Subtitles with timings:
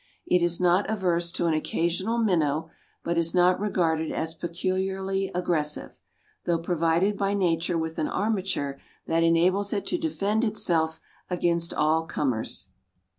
[0.25, 2.71] It is not averse to an occasional minnow,
[3.03, 5.95] but is not regarded as peculiarly aggressive,
[6.45, 12.07] though provided by nature with an armature that enables it to defend itself against all
[12.07, 12.69] comers."